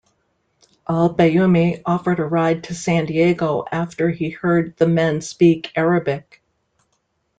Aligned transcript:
Al-Bayoumi 0.89 1.83
offered 1.85 2.19
a 2.19 2.25
ride 2.25 2.63
to 2.63 2.73
San 2.73 3.05
Diego 3.05 3.65
after 3.71 4.09
he 4.09 4.31
heard 4.31 4.75
the 4.77 4.87
men 4.87 5.21
speak 5.21 5.71
Arabic. 5.75 6.41